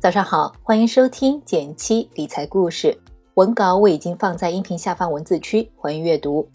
[0.00, 2.96] 早上好，欢迎收听减七理财故事。
[3.34, 6.48] 文稿我已经放在音频下方文字区，欢迎阅读。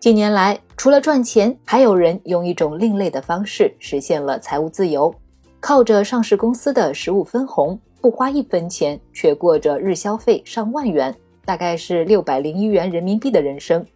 [0.00, 5.14] 近年来，除了赚钱，还有人用一种另类的方式实现了财务自由，
[5.60, 13.86] 靠着上市公司的实物分红，不花一分钱，却过着日消费上万元，大概是六百零一元人民币的人生。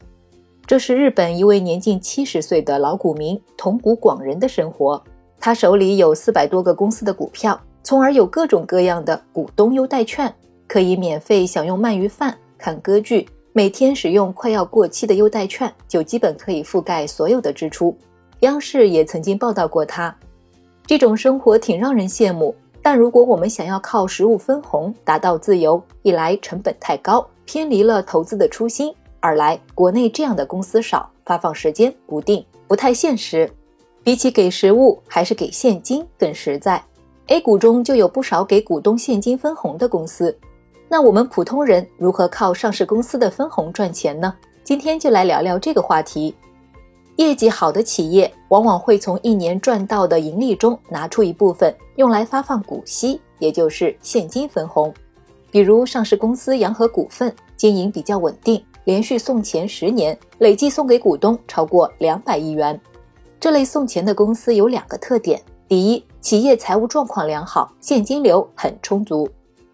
[0.64, 5.02] 这是日本一位年近七十岁的老股民桐谷广人的生活。
[5.44, 10.34] 他手里有四百多个公司的股票，从而有各种各样的股东优待券，
[10.66, 17.94] 可以免费享用鳗鱼饭、看歌剧，每天使用快要过期的优待券，就基本可以覆盖所有的支出。
[18.40, 20.16] 央视也曾经报道过他
[20.86, 22.56] 这种生活，挺让人羡慕。
[22.80, 28.90] 但如果我们想要靠实物分红达到自由，一来成本太高，偏离了投资的初心；
[29.20, 33.46] 二来国内这样的公司少，发放时间不定，不太现实。
[34.04, 36.80] 比起给实物，还是给现金更实在。
[37.28, 40.36] A 股中就有不少给股东现金分红的公司。
[40.90, 44.34] 那我们普通人如何靠上市公司的分红赚钱呢？
[44.62, 46.34] 今天就来聊聊这个话题。
[47.16, 54.92] 业绩好的企业往往会从一年赚到的盈利中拿出一部分用来发放股息，也就是现金分红。
[55.50, 62.78] 比如上市公司洋河股份经营比较稳定，连续送钱十年，累计送给股东超过两百亿元。
[63.44, 69.28] 这类送钱的公司有两个特点：第一，企业财务状况良好，现金流很充足，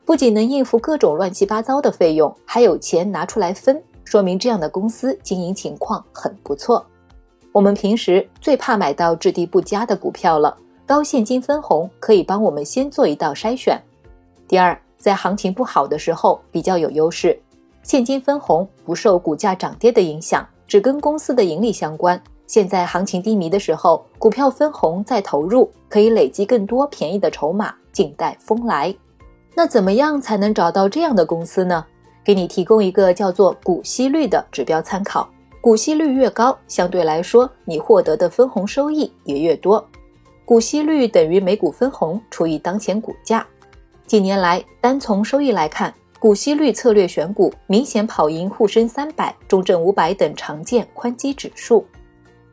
[0.05, 6.85] 不仅能应付各种乱七八糟的费用，还有钱拿出来分，说明这样的公司经营情况很不错。
[7.53, 13.81] 我们平时最怕买到质地不佳的股票了，高现金分红可以帮我们先做一道筛选。
[14.49, 17.41] 第二，在行情不好的时候比较有优势，
[17.85, 22.21] 现金分红不受股价涨跌的影响，只跟公司的盈利相关。
[22.51, 28.93] 现在行情低迷的时候，股票分红再投入，可以累积更多便宜的筹码，静待风来。
[29.55, 31.87] 那怎么样才能找到这样的公司呢？
[32.25, 35.31] 给你提供一个叫做股息率的指标参考。
[35.61, 39.89] 股息率越高，相对来说你获得的分红收益也越多。
[40.45, 43.47] 股息率等于每股分红除以当前股价。
[44.09, 51.87] 近年来，单从收益来看，股息率策略选股明显跑赢沪深三百、中证五百等常见宽基指数。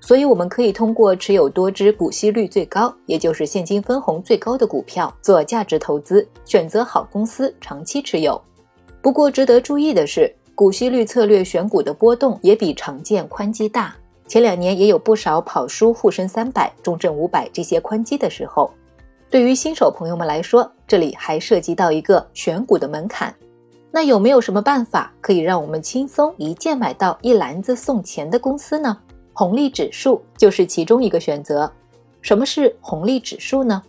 [0.08, 8.42] 所以，我们可以通过持有多只股息率最高，也就是现金分红最高的股票做价值投资，选择好公司长期持有。
[9.02, 13.94] 不过，值得注意的是，股息率策略选股的波动也比常见宽基大。
[14.30, 18.72] 前两年也有不少跑输沪深三百、中证五百这些宽基的时候。
[19.30, 23.36] 对于新手朋友们来说，这里还涉及到一个选股的门槛。
[23.92, 28.98] 那有没有什么办法可以让我们轻松一键买到一篮子送钱的公司呢？
[29.40, 31.72] 红利指数就是其中一个选择。
[32.24, 33.80] 什么是红利指数呢？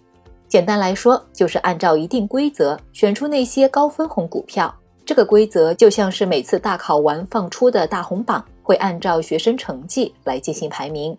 [0.47, 4.71] 简单来说，就是按照一定规则选出那些高分红股票。
[5.07, 11.17] 这个规则就像是每次大考完放出的大红榜，会按照学生成绩来进行排名。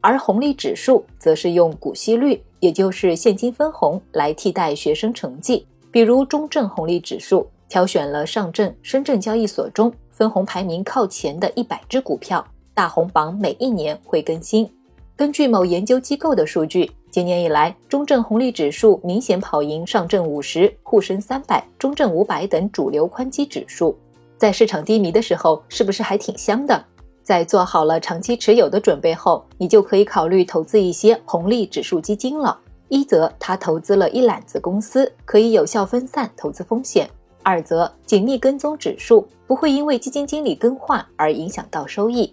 [0.00, 5.64] 而红利指数则是用股息率，也就是现金分红来替代学生成绩。
[5.92, 12.44] 比如中证红利指数挑选了上证、深圳交易所中分红排名靠前的一百只股票。
[12.78, 14.70] 大红榜每一年会更新。
[15.16, 23.98] 根据某研究机构的数据，今年以来，中证红利指数明显跑赢上证五十、沪深三百、中证五百等主流宽基指数。
[24.36, 26.84] 在市场低迷的时候，是不是还挺香的？
[27.24, 32.56] 在做好了长期持有的准备后，你就可以考虑投资一些红利指数基金了。
[32.88, 37.08] 一则它投资了一揽子公司，可以有效分散投资风险；
[37.42, 42.32] 二则紧密跟踪指数，不会因为基金经理更换而影响到收益。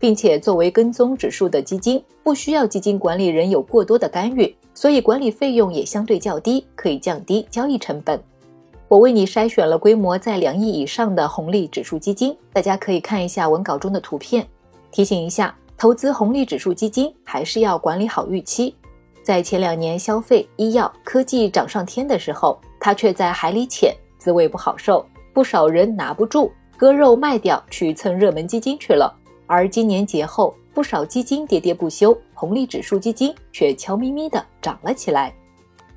[0.00, 8.18] 并且作为跟踪指数的基金，不需要基金管理人有过多的干预，所以管理费用也相对较低，可以降低交易成本。
[8.88, 14.44] 我为你筛选了规模在两亿以上的红利指数基金，大家可以看一下文稿中的图片。
[14.90, 18.74] 提醒一下，投资红利指数基金还是要管理好预期。
[19.22, 29.14] 在前两年消费、医药、科技涨上天的时候，它却在海里潜，滋味不好受，不少人拿不住，割肉卖掉去蹭热门基金去了。
[29.50, 35.34] 而今年节后，不少基金喋喋不休，红利指数基金却悄咪咪的涨了起来。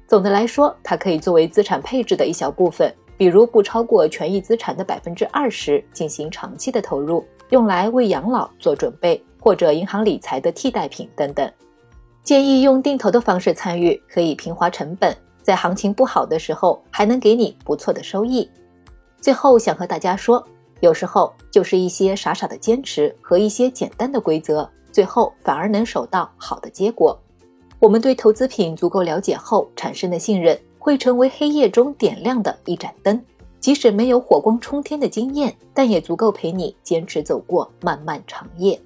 [0.08, 11.48] 总的来说，它可以作为资产配置的一小部分，比如不超过权益资产的百分之二十进行长期的投入，用来为养老做准备，或者银行理财的替代品等等。
[12.24, 18.50] 建议用定投的方式参与，可以平滑成本，在行情不好的时候还能给你不错的收益。
[19.22, 20.44] 最后想和大家说。
[20.84, 27.18] 有时候就是一些傻傻的坚持和一些简单的规则，最后反而能守到好的结果。
[27.80, 33.18] 我们对投资品足够了解后产生的信任，会成为黑夜中点亮的一盏灯。
[33.62, 38.78] 即使没有火光冲天的经验，但也足够陪你坚持走过漫漫长夜。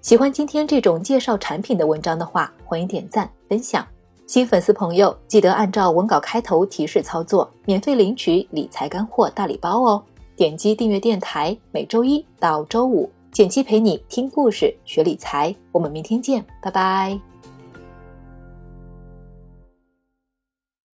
[0.00, 3.86] 喜欢今天这种介绍产品的文章的话，欢迎点赞分享。
[4.32, 10.02] 新粉丝朋友记得按照文稿开头提示操作，免费领取理财干货大礼包哦！
[10.34, 15.54] 点击订阅电台，每周一到周五，简七陪你听故事学理财。
[15.70, 17.31] 我们明天见，拜拜。